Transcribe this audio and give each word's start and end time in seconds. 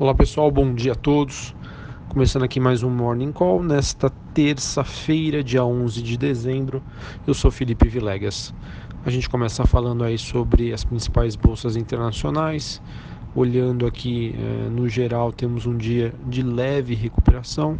Olá 0.00 0.14
pessoal, 0.14 0.50
bom 0.50 0.72
dia 0.72 0.92
a 0.92 0.94
todos. 0.94 1.54
Começando 2.08 2.42
aqui 2.42 2.58
mais 2.58 2.82
um 2.82 2.88
Morning 2.88 3.32
Call 3.32 3.62
nesta 3.62 4.08
terça-feira, 4.32 5.44
dia 5.44 5.62
11 5.62 6.02
de 6.02 6.16
dezembro. 6.16 6.82
Eu 7.26 7.34
sou 7.34 7.50
Felipe 7.50 7.86
Vilegas. 7.86 8.54
A 9.04 9.10
gente 9.10 9.28
começa 9.28 9.66
falando 9.66 10.02
aí 10.02 10.16
sobre 10.16 10.72
as 10.72 10.84
principais 10.84 11.36
bolsas 11.36 11.76
internacionais. 11.76 12.80
Olhando 13.34 13.86
aqui 13.86 14.34
eh, 14.38 14.70
no 14.70 14.88
geral, 14.88 15.32
temos 15.32 15.66
um 15.66 15.76
dia 15.76 16.14
de 16.26 16.42
leve 16.42 16.94
recuperação, 16.94 17.78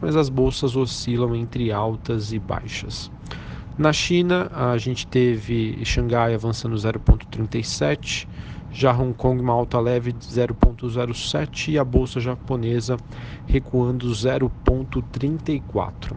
mas 0.00 0.16
as 0.16 0.30
bolsas 0.30 0.74
oscilam 0.74 1.36
entre 1.36 1.70
altas 1.70 2.32
e 2.32 2.38
baixas. 2.38 3.10
Na 3.76 3.92
China, 3.92 4.50
a 4.54 4.78
gente 4.78 5.06
teve 5.06 5.78
Xangai 5.84 6.34
avançando 6.34 6.74
0,37 6.74 8.26
já 8.70 8.92
Hong 8.92 9.14
Kong 9.14 9.40
uma 9.40 9.52
alta 9.52 9.80
leve 9.80 10.12
de 10.12 10.26
0,07 10.26 11.72
e 11.72 11.78
a 11.78 11.84
bolsa 11.84 12.20
japonesa 12.20 12.96
recuando 13.46 14.08
0,34. 14.08 16.16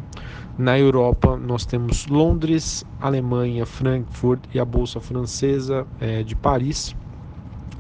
Na 0.58 0.78
Europa 0.78 1.38
nós 1.38 1.66
temos 1.66 2.08
Londres, 2.08 2.84
Alemanha, 3.00 3.66
Frankfurt 3.66 4.44
e 4.54 4.60
a 4.60 4.66
bolsa 4.66 5.00
francesa 5.00 5.88
é, 6.00 6.24
de 6.24 6.36
Paris 6.36 6.94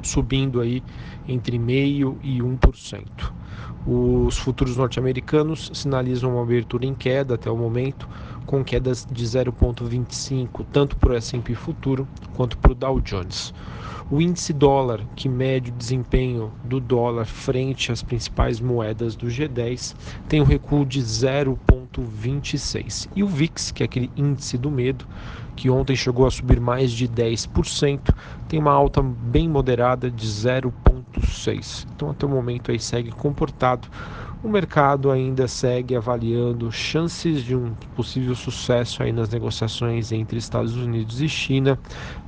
subindo 0.01 0.59
aí 0.59 0.83
entre 1.27 1.59
meio 1.59 2.17
e 2.23 2.39
1%. 2.39 3.31
Os 3.85 4.37
futuros 4.37 4.77
norte-americanos 4.77 5.69
sinalizam 5.73 6.33
uma 6.33 6.43
abertura 6.43 6.85
em 6.85 6.93
queda 6.93 7.33
até 7.33 7.49
o 7.49 7.57
momento, 7.57 8.07
com 8.45 8.63
quedas 8.63 9.07
de 9.09 9.25
0,25 9.25 10.63
tanto 10.71 10.95
para 10.97 11.13
o 11.13 11.15
S&P 11.15 11.55
futuro 11.55 12.07
quanto 12.35 12.55
para 12.57 12.71
o 12.71 12.75
Dow 12.75 13.01
Jones. 13.01 13.51
O 14.09 14.21
índice 14.21 14.51
dólar, 14.51 15.05
que 15.15 15.29
mede 15.29 15.71
o 15.71 15.73
desempenho 15.73 16.51
do 16.65 16.81
dólar 16.81 17.25
frente 17.25 17.93
às 17.93 18.03
principais 18.03 18.59
moedas 18.59 19.15
do 19.15 19.27
G10, 19.27 19.95
tem 20.27 20.41
um 20.41 20.45
recuo 20.45 20.85
de 20.85 21.01
0,26. 21.01 23.07
E 23.15 23.23
o 23.23 23.27
VIX, 23.27 23.71
que 23.71 23.83
é 23.83 23.85
aquele 23.85 24.11
índice 24.17 24.57
do 24.57 24.69
medo, 24.69 25.05
que 25.55 25.69
ontem 25.69 25.95
chegou 25.95 26.27
a 26.27 26.31
subir 26.31 26.59
mais 26.59 26.91
de 26.91 27.07
10%, 27.07 28.13
tem 28.49 28.59
uma 28.59 28.73
alta 28.73 29.01
bem 29.01 29.47
moderada 29.47 30.11
de 30.11 30.27
0,6. 31.21 31.87
Então, 31.95 32.09
até 32.09 32.25
o 32.25 32.29
momento 32.29 32.71
aí 32.71 32.79
segue 32.79 33.11
comportado 33.11 33.87
o 34.43 34.49
mercado 34.49 35.11
ainda 35.11 35.47
segue 35.47 35.95
avaliando 35.95 36.71
chances 36.71 37.43
de 37.43 37.55
um 37.55 37.75
possível 37.95 38.33
sucesso 38.33 39.03
aí 39.03 39.11
nas 39.11 39.29
negociações 39.29 40.11
entre 40.11 40.39
Estados 40.39 40.75
Unidos 40.75 41.21
e 41.21 41.29
China. 41.29 41.77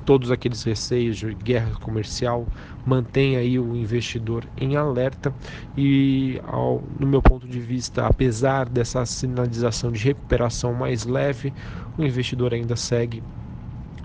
Todos 0.06 0.30
aqueles 0.30 0.62
receios 0.62 1.18
de 1.18 1.34
guerra 1.34 1.72
comercial 1.82 2.46
mantêm 2.86 3.36
aí 3.36 3.58
o 3.58 3.76
investidor 3.76 4.46
em 4.56 4.76
alerta 4.76 5.34
e, 5.76 6.40
ao, 6.46 6.84
no 7.00 7.08
meu 7.08 7.22
ponto 7.22 7.48
de 7.48 7.60
vista, 7.60 8.06
apesar 8.06 8.70
dessa 8.70 9.04
sinalização 9.08 9.92
de 9.92 10.04
recuperação 10.04 10.72
mais 10.72 11.06
leve, 11.06 11.52
o 11.98 12.04
investidor 12.04 12.54
ainda 12.54 12.76
segue 12.76 13.24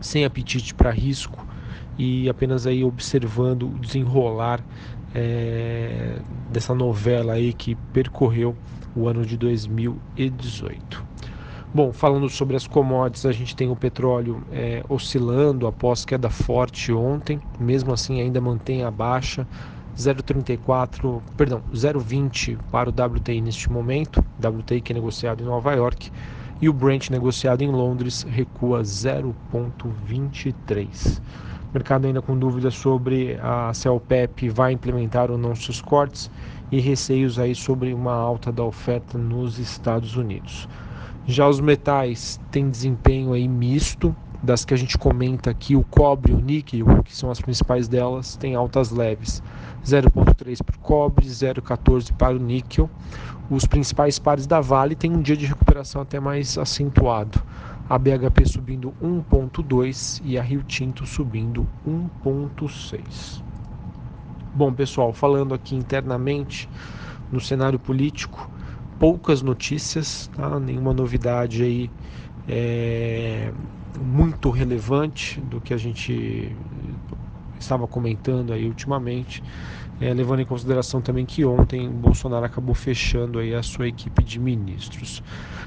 sem 0.01 0.25
apetite 0.25 0.75
para 0.75 0.91
risco 0.91 1.48
e 1.99 2.29
apenas 2.29 2.67
aí 2.67 2.85
observando 2.85 3.65
o 3.65 3.79
desenrolar 3.79 4.63
é, 5.15 6.17
dessa 6.51 6.75
novela 6.75 7.35
aí 7.35 7.53
que 7.53 7.75
percorreu 7.93 8.57
o 8.95 9.09
ano 9.09 9.25
de 9.25 9.37
2018. 9.37 11.07
Bom, 11.73 11.93
falando 11.93 12.29
sobre 12.31 12.57
as 12.57 12.67
commodities, 12.67 13.27
a 13.27 13.33
gente 13.33 13.55
tem 13.55 13.71
o 13.71 13.77
petróleo 13.77 14.43
é, 14.51 14.83
oscilando 14.89 15.67
após 15.67 16.03
queda 16.05 16.31
forte 16.31 16.93
ontem, 16.93 17.39
mesmo 17.61 17.93
assim 17.93 18.23
ainda 18.23 18.41
mantém 18.41 18.85
a 18.85 18.91
baixa, 18.91 19.47
0,34, 19.97 21.21
perdão, 21.37 21.63
0,20 21.75 22.59
para 22.71 22.89
o 22.89 22.93
WTI 22.93 23.43
neste 23.43 23.71
momento, 23.71 24.25
WTI 24.43 24.81
que 24.81 24.93
é 24.93 24.95
negociado 24.95 25.43
em 25.43 25.47
Nova 25.47 25.75
York, 25.75 26.11
e 26.61 26.69
o 26.69 26.73
Brent 26.73 27.11
negociado 27.11 27.63
em 27.63 27.71
Londres 27.71 28.23
recua 28.23 28.83
0,23. 28.83 31.21
Mercado 31.73 32.07
ainda 32.07 32.23
com 32.23 32.39
dúvidas 32.39 32.75
sobre 32.75 33.39
a 33.43 33.75
CELPEP 33.75 34.49
vai 34.49 34.73
implementar 34.73 35.31
ou 35.31 35.37
não 35.37 35.55
seus 35.55 35.83
cortes 35.83 36.31
e 36.73 36.81
receios 36.81 37.39
aí 37.39 37.55
sobre 37.55 37.93
uma 37.93 38.15
alta 38.15 38.51
da 38.51 38.65
oferta 38.65 39.19
nos 39.19 39.59
Estados 39.59 40.17
Unidos. 40.17 40.67
Já 41.27 41.47
os 41.47 41.61
metais 41.61 42.41
têm 42.51 42.71
desempenho 42.71 43.35
aí 43.35 43.47
misto, 43.47 44.17
das 44.43 44.65
que 44.65 44.73
a 44.73 44.79
gente 44.79 44.97
comenta 44.97 45.51
aqui, 45.51 45.77
o 45.77 45.85
cobre 45.85 46.33
e 46.33 46.35
o 46.35 46.41
níquel, 46.41 47.03
que 47.03 47.15
são 47.15 47.31
as 47.31 47.39
principais 47.39 47.87
delas, 47.87 48.35
têm 48.37 48.55
altas 48.55 48.91
leves. 48.91 49.43
0,3 49.85 50.65
para 50.65 50.75
o 50.75 50.79
cobre, 50.79 51.27
0,14 51.27 52.13
para 52.15 52.35
o 52.35 52.39
níquel. 52.39 52.89
Os 53.51 53.67
principais 53.67 54.19
pares 54.19 54.47
da 54.47 54.59
Vale 54.59 54.95
têm 54.95 55.13
um 55.13 55.21
dia 55.21 55.37
de 55.37 55.45
recuperação 55.45 56.01
até 56.01 56.19
mais 56.19 56.57
acentuado 56.57 57.43
a 57.89 57.99
BHP 57.99 58.45
subindo 58.45 58.93
1,2 59.03 60.21
e 60.23 60.37
a 60.39 60.43
Rio 60.43 60.63
Tinto 60.63 61.07
subindo 61.07 61.67
1,6. 61.87 63.43
Bom, 64.55 64.73
pessoal, 64.73 65.13
falando 65.13 65.55
aqui 65.55 65.75
internamente 65.75 66.69
no 67.33 67.41
cenário 67.41 67.79
político, 67.79 68.51
poucas 68.99 69.41
notícias, 69.41 70.29
tá? 70.35 70.61
nenhuma 70.61 70.93
novidade 70.93 71.63
aí 71.63 71.91
é, 72.47 73.53
muito 73.99 74.51
relevante 74.51 75.41
do 75.41 75.61
que 75.61 75.73
a 75.73 75.77
gente 75.77 76.55
estava 77.59 77.87
comentando 77.87 78.53
aí 78.53 78.67
ultimamente, 78.67 79.43
é, 80.01 80.13
levando 80.15 80.41
em 80.41 80.45
consideração 80.45 81.01
também 81.01 81.27
que 81.27 81.45
ontem 81.45 81.89
Bolsonaro 81.89 82.45
acabou 82.45 82.75
fechando 82.75 83.39
aí 83.39 83.55
a 83.55 83.63
sua 83.63 83.89
equipe 83.89 84.23
de 84.23 84.39
ministros. 84.39 85.23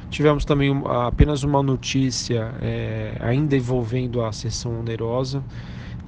Tivemos 0.10 0.46
também 0.46 0.72
apenas 0.86 1.44
uma 1.44 1.62
notícia 1.62 2.54
é, 2.62 3.18
ainda 3.20 3.56
envolvendo 3.56 4.24
a 4.24 4.32
sessão 4.32 4.80
onerosa, 4.80 5.44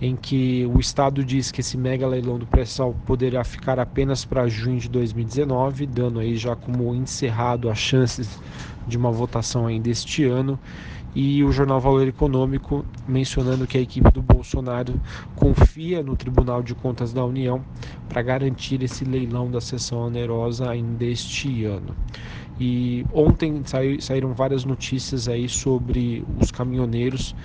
em 0.02 0.16
que 0.16 0.70
o 0.74 0.80
Estado 0.80 1.24
diz 1.24 1.52
que 1.52 1.62
esse 1.62 1.78
mega 1.78 2.06
leilão 2.08 2.38
do 2.38 2.46
pré-sal 2.46 2.94
poderá 3.06 3.44
ficar 3.44 3.80
apenas 3.80 4.26
para 4.26 4.48
junho 4.48 4.80
de 4.80 4.90
2019, 4.90 5.86
dando 5.86 6.20
aí 6.20 6.36
já 6.36 6.56
como 6.56 6.94
encerrado 6.94 7.70
as 7.70 7.78
chances 7.78 8.42
de 8.86 8.98
uma 8.98 9.12
votação 9.12 9.66
ainda 9.66 9.90
este 9.90 10.26
ano 10.26 10.60
e 11.16 11.44
o 11.44 11.52
jornal 11.52 11.80
Valor 11.80 12.08
Econômico 12.08 12.86
mencionando 13.08 13.68
que 13.68 13.78
a 13.78 13.82
equipe 13.82 14.10
do 14.12 14.22
Bolsonaro 14.22 15.00
confia 15.36 16.02
no 16.02 16.16
Tribunal 16.16 16.64
de 16.64 16.74
Contas 16.74 17.14
da 17.14 17.24
União 17.24 17.64
para 18.10 18.22
garantir 18.22 18.82
esse 18.82 19.04
leilão 19.06 19.50
da 19.50 19.62
sessão 19.62 20.00
onerosa 20.08 20.70
ainda 20.70 21.06
este 21.06 21.66
ano. 21.66 21.96
E 22.60 23.06
ontem 23.12 23.62
saíram 24.00 24.34
várias 24.34 24.64
notícias 24.64 25.28
aí 25.28 25.50
sobre 25.50 26.24
os 26.40 26.52
caminhoneiros 26.52 27.36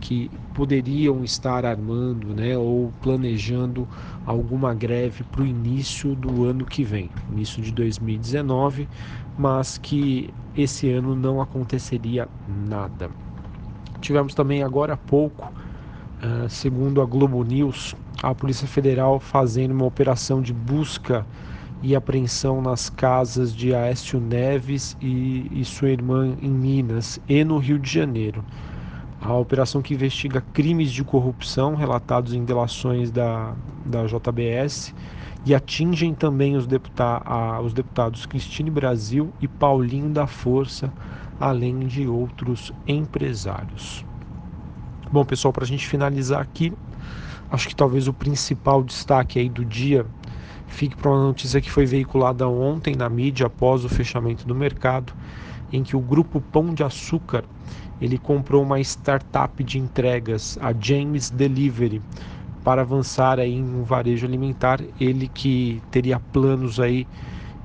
que 0.00 0.30
poderiam 0.54 1.24
estar 1.24 1.64
armando 1.64 2.34
né, 2.34 2.56
ou 2.56 2.92
planejando 3.00 3.88
alguma 4.24 4.74
greve 4.74 5.24
para 5.24 5.42
o 5.42 5.46
início 5.46 6.14
do 6.14 6.44
ano 6.44 6.66
que 6.66 6.84
vem, 6.84 7.10
início 7.32 7.62
de 7.62 7.72
2019, 7.72 8.88
mas 9.38 9.78
que 9.78 10.32
esse 10.56 10.90
ano 10.90 11.14
não 11.14 11.40
aconteceria 11.40 12.28
nada. 12.46 13.10
Tivemos 14.00 14.34
também 14.34 14.62
agora 14.62 14.94
há 14.94 14.96
pouco, 14.96 15.46
uh, 15.46 16.48
segundo 16.48 17.02
a 17.02 17.04
Globo 17.04 17.42
News, 17.42 17.94
a 18.22 18.34
Polícia 18.34 18.66
Federal 18.66 19.20
fazendo 19.20 19.72
uma 19.72 19.84
operação 19.84 20.40
de 20.40 20.52
busca 20.52 21.26
e 21.82 21.94
apreensão 21.94 22.62
nas 22.62 22.88
casas 22.88 23.54
de 23.54 23.74
Aécio 23.74 24.18
Neves 24.20 24.96
e, 25.00 25.46
e 25.50 25.64
sua 25.64 25.90
irmã 25.90 26.36
em 26.40 26.50
Minas 26.50 27.20
e 27.28 27.44
no 27.44 27.58
Rio 27.58 27.78
de 27.78 27.90
Janeiro. 27.90 28.44
A 29.20 29.34
operação 29.34 29.82
que 29.82 29.94
investiga 29.94 30.40
crimes 30.52 30.92
de 30.92 31.02
corrupção 31.02 31.74
relatados 31.74 32.32
em 32.32 32.44
delações 32.44 33.10
da, 33.10 33.54
da 33.84 34.06
JBS 34.06 34.94
e 35.44 35.54
atingem 35.54 36.14
também 36.14 36.56
os, 36.56 36.66
deputa 36.66 37.22
a, 37.24 37.60
os 37.60 37.72
deputados 37.72 38.26
Cristine 38.26 38.70
Brasil 38.70 39.32
e 39.40 39.48
Paulinho 39.48 40.10
da 40.10 40.26
Força, 40.26 40.92
além 41.40 41.80
de 41.80 42.06
outros 42.06 42.72
empresários. 42.86 44.04
Bom, 45.10 45.24
pessoal, 45.24 45.52
para 45.52 45.64
a 45.64 45.66
gente 45.66 45.86
finalizar 45.86 46.40
aqui, 46.40 46.72
acho 47.50 47.68
que 47.68 47.76
talvez 47.76 48.08
o 48.08 48.12
principal 48.12 48.82
destaque 48.82 49.38
aí 49.38 49.48
do 49.48 49.64
dia 49.64 50.04
fique 50.66 50.96
para 50.96 51.10
uma 51.10 51.22
notícia 51.28 51.60
que 51.60 51.70
foi 51.70 51.86
veiculada 51.86 52.48
ontem 52.48 52.96
na 52.96 53.08
mídia 53.08 53.46
após 53.46 53.84
o 53.84 53.88
fechamento 53.88 54.46
do 54.46 54.54
mercado, 54.54 55.12
em 55.72 55.82
que 55.82 55.96
o 55.96 56.00
grupo 56.00 56.40
Pão 56.40 56.74
de 56.74 56.82
Açúcar 56.82 57.44
ele 58.00 58.18
comprou 58.18 58.62
uma 58.62 58.80
startup 58.80 59.62
de 59.64 59.78
entregas, 59.78 60.58
a 60.60 60.72
James 60.72 61.30
Delivery, 61.30 62.02
para 62.62 62.82
avançar 62.82 63.38
aí 63.38 63.54
em 63.54 63.64
um 63.64 63.82
varejo 63.84 64.26
alimentar. 64.26 64.80
Ele 65.00 65.28
que 65.28 65.82
teria 65.90 66.18
planos 66.18 66.78
aí 66.78 67.06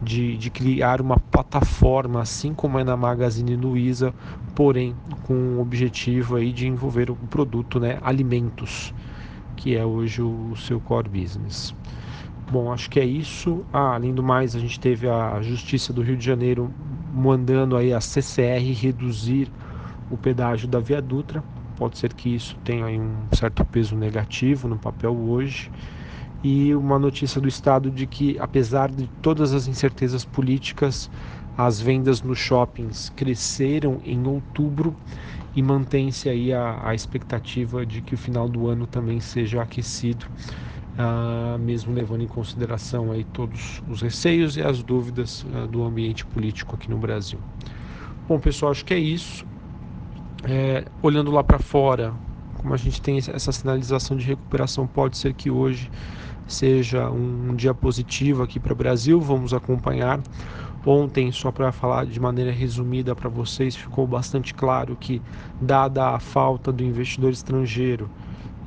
de, 0.02 0.38
de 0.38 0.50
criar 0.50 1.02
uma 1.02 1.18
plataforma, 1.18 2.22
assim 2.22 2.54
como 2.54 2.80
é 2.80 2.84
na 2.84 2.98
Magazine 2.98 3.56
Luiza, 3.56 4.14
porém 4.56 4.96
com 5.24 5.34
o 5.34 5.62
objetivo 5.62 6.36
aí 6.36 6.52
de 6.52 6.68
envolver 6.68 7.12
o 7.12 7.16
produto, 7.16 7.80
né, 7.80 7.98
alimentos, 8.02 8.94
que 9.56 9.76
é 9.76 9.86
hoje 9.86 10.22
o 10.22 10.56
seu 10.56 10.80
core 10.80 11.10
business. 11.10 11.74
Bom, 12.52 12.72
acho 12.72 12.90
que 12.90 13.00
é 13.00 13.06
isso. 13.06 13.64
Ah, 13.72 13.96
além 13.96 14.14
do 14.14 14.22
mais, 14.22 14.56
a 14.56 14.60
gente 14.60 14.80
teve 14.80 15.08
a 15.08 15.42
Justiça 15.42 15.94
do 15.94 16.02
Rio 16.02 16.18
de 16.18 16.26
Janeiro 16.26 16.70
mandando 17.14 17.78
aí 17.78 17.94
a 17.94 18.02
CCR 18.02 18.74
reduzir 18.74 19.50
o 20.12 20.18
pedágio 20.18 20.68
da 20.68 20.80
Via 20.80 21.02
Dutra. 21.02 21.44
Pode 21.78 21.98
ser 21.98 22.14
que 22.14 22.36
isso 22.36 22.56
tenha 22.64 22.86
um 22.86 23.16
certo 23.32 23.66
peso 23.66 23.96
negativo 23.96 24.68
no 24.68 24.78
papel 24.78 25.16
hoje. 25.16 25.72
E 26.44 26.74
uma 26.76 27.00
notícia 27.00 27.40
do 27.40 27.48
Estado 27.48 27.90
de 27.90 28.06
que, 28.06 28.38
apesar 28.40 28.92
de 28.92 29.08
todas 29.22 29.54
as 29.54 29.68
incertezas 29.68 30.26
políticas, 30.26 31.10
as 31.58 31.80
vendas 31.80 32.22
nos 32.22 32.40
shoppings 32.40 33.12
cresceram 33.16 34.00
em 34.04 34.26
outubro 34.28 34.96
e 35.56 35.62
mantém-se 35.62 36.30
aí 36.30 36.54
a, 36.54 36.80
a, 36.84 36.96
expectativa 36.96 37.86
de 37.86 38.02
que 38.02 38.16
o 38.16 38.18
final 38.18 38.48
do 38.48 38.68
ano 38.68 38.88
também 38.88 39.20
seja 39.20 39.62
aquecido, 39.62 40.26
ah, 40.98 41.58
mesmo 41.60 41.94
levando 41.94 42.24
em 42.24 42.28
consideração 42.28 43.12
aí 43.12 43.24
todos 43.26 43.84
os 43.90 44.02
receios 44.02 44.56
e 44.56 44.62
as 44.62 44.82
dúvidas 44.82 45.46
ah, 45.54 45.68
do 45.68 45.84
ambiente 45.84 46.26
político 46.26 46.76
aqui 46.76 46.90
no 46.90 46.98
Brasil. 46.98 47.40
Bom, 48.28 48.40
pessoal, 48.40 48.72
acho 48.72 48.86
que 48.86 48.94
é 48.94 49.00
isso. 49.00 49.46
É, 50.44 50.86
olhando 51.02 51.32
lá 51.32 51.44
para 51.44 51.60
fora, 51.60 52.14
como 52.58 52.74
a 52.74 52.78
gente 52.78 53.02
tem 53.02 53.18
essa 53.18 53.52
sinalização 53.52 54.18
de 54.18 54.26
recuperação, 54.26 54.88
pode 54.88 55.18
ser 55.18 55.34
que 55.34 55.50
hoje 55.52 55.90
seja 56.48 57.10
um 57.10 57.56
dia 57.56 57.74
positivo 57.74 58.44
aqui 58.44 58.60
para 58.60 58.74
o 58.74 58.76
Brasil. 58.76 59.20
Vamos 59.20 59.54
acompanhar. 59.54 60.22
Ontem, 60.86 61.32
só 61.32 61.52
para 61.52 61.72
falar 61.72 62.06
de 62.08 62.20
maneira 62.20 62.52
resumida 62.52 63.16
para 63.16 63.30
vocês, 63.30 63.76
ficou 63.76 64.08
bastante 64.08 64.54
claro 64.54 64.96
que, 64.96 65.22
dada 65.60 66.10
a 66.10 66.20
falta 66.20 66.72
do 66.72 66.84
investidor 66.84 67.32
estrangeiro, 67.32 68.10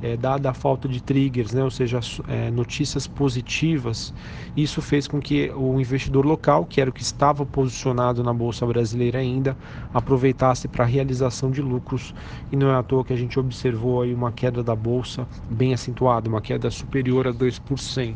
é, 0.05 0.15
dada 0.15 0.51
a 0.51 0.53
falta 0.53 0.87
de 0.87 1.01
triggers, 1.01 1.51
né, 1.51 1.63
ou 1.63 1.71
seja, 1.71 1.99
é, 2.27 2.51
notícias 2.51 3.07
positivas, 3.07 4.13
isso 4.55 4.79
fez 4.79 5.07
com 5.07 5.19
que 5.19 5.49
o 5.55 5.79
investidor 5.79 6.25
local, 6.25 6.63
que 6.63 6.79
era 6.79 6.91
o 6.91 6.93
que 6.93 7.01
estava 7.01 7.43
posicionado 7.43 8.23
na 8.23 8.31
Bolsa 8.31 8.67
Brasileira 8.67 9.17
ainda, 9.17 9.57
aproveitasse 9.91 10.67
para 10.67 10.83
a 10.83 10.87
realização 10.87 11.49
de 11.49 11.61
lucros. 11.61 12.13
E 12.51 12.55
não 12.55 12.69
é 12.69 12.75
à 12.75 12.83
toa 12.83 13.03
que 13.03 13.13
a 13.13 13.17
gente 13.17 13.39
observou 13.39 14.03
aí 14.03 14.13
uma 14.13 14.31
queda 14.31 14.61
da 14.61 14.75
Bolsa 14.75 15.27
bem 15.49 15.73
acentuada, 15.73 16.29
uma 16.29 16.41
queda 16.41 16.69
superior 16.69 17.27
a 17.27 17.33
2%. 17.33 18.15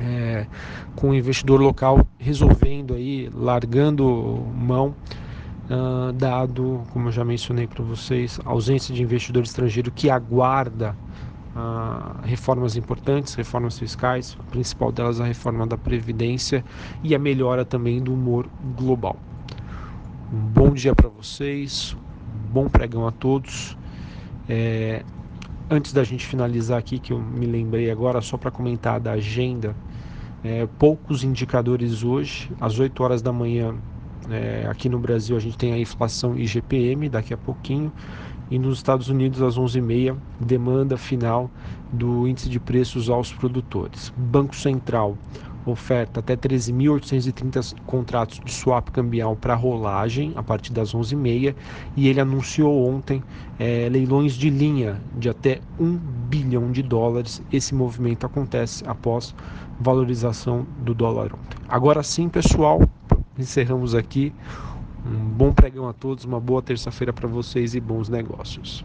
É, 0.00 0.46
com 0.96 1.10
o 1.10 1.14
investidor 1.14 1.60
local 1.60 2.04
resolvendo 2.18 2.94
aí, 2.94 3.30
largando 3.32 4.04
mão 4.56 4.94
Uh, 5.64 6.12
dado, 6.12 6.82
como 6.92 7.08
eu 7.08 7.12
já 7.12 7.24
mencionei 7.24 7.66
para 7.66 7.82
vocês, 7.82 8.38
a 8.44 8.50
ausência 8.50 8.94
de 8.94 9.02
investidor 9.02 9.44
estrangeiro 9.44 9.90
que 9.90 10.10
aguarda 10.10 10.94
uh, 11.56 12.20
reformas 12.22 12.76
importantes, 12.76 13.34
reformas 13.34 13.78
fiscais, 13.78 14.36
a 14.38 14.42
principal 14.50 14.92
delas 14.92 15.22
a 15.22 15.24
reforma 15.24 15.66
da 15.66 15.78
Previdência 15.78 16.62
e 17.02 17.14
a 17.14 17.18
melhora 17.18 17.64
também 17.64 18.02
do 18.02 18.12
humor 18.12 18.46
global. 18.76 19.16
Um 20.30 20.38
bom 20.38 20.70
dia 20.74 20.94
para 20.94 21.08
vocês, 21.08 21.96
um 21.96 22.52
bom 22.52 22.68
pregão 22.68 23.06
a 23.06 23.10
todos. 23.10 23.74
É, 24.46 25.02
antes 25.70 25.94
da 25.94 26.04
gente 26.04 26.26
finalizar 26.26 26.78
aqui, 26.78 26.98
que 26.98 27.12
eu 27.12 27.18
me 27.18 27.46
lembrei 27.46 27.90
agora, 27.90 28.20
só 28.20 28.36
para 28.36 28.50
comentar 28.50 29.00
da 29.00 29.12
agenda, 29.12 29.74
é, 30.42 30.66
poucos 30.78 31.24
indicadores 31.24 32.02
hoje, 32.02 32.50
às 32.60 32.78
8 32.78 33.02
horas 33.02 33.22
da 33.22 33.32
manhã 33.32 33.74
é, 34.30 34.66
aqui 34.68 34.88
no 34.88 34.98
Brasil 34.98 35.36
a 35.36 35.40
gente 35.40 35.56
tem 35.56 35.72
a 35.72 35.78
inflação 35.78 36.36
IGPM 36.38 37.08
daqui 37.08 37.34
a 37.34 37.36
pouquinho 37.36 37.92
e 38.50 38.58
nos 38.58 38.78
Estados 38.78 39.08
Unidos 39.08 39.42
às 39.42 39.58
11h30 39.58 40.16
demanda 40.40 40.96
final 40.96 41.50
do 41.92 42.26
índice 42.28 42.48
de 42.48 42.60
preços 42.60 43.08
aos 43.08 43.32
produtores. 43.32 44.12
Banco 44.16 44.54
Central 44.54 45.16
oferta 45.66 46.20
até 46.20 46.36
13.830 46.36 47.74
contratos 47.86 48.40
de 48.44 48.52
swap 48.52 48.90
cambial 48.90 49.34
para 49.34 49.54
rolagem 49.54 50.32
a 50.36 50.42
partir 50.42 50.72
das 50.72 50.94
11h30 50.94 51.54
e 51.96 52.08
ele 52.08 52.20
anunciou 52.20 52.86
ontem 52.88 53.22
é, 53.58 53.88
leilões 53.90 54.34
de 54.34 54.50
linha 54.50 55.00
de 55.16 55.28
até 55.28 55.60
1 55.80 55.96
bilhão 56.28 56.70
de 56.70 56.82
dólares. 56.82 57.42
Esse 57.52 57.74
movimento 57.74 58.26
acontece 58.26 58.84
após 58.86 59.34
valorização 59.80 60.66
do 60.78 60.94
dólar 60.94 61.32
ontem. 61.32 61.58
Agora 61.68 62.02
sim, 62.02 62.28
pessoal, 62.28 62.80
encerramos 63.38 63.94
aqui. 63.94 64.32
Um 65.06 65.18
bom 65.18 65.52
pregão 65.52 65.88
a 65.88 65.92
todos, 65.92 66.24
uma 66.24 66.40
boa 66.40 66.62
terça-feira 66.62 67.12
para 67.12 67.28
vocês 67.28 67.74
e 67.74 67.80
bons 67.80 68.08
negócios. 68.08 68.84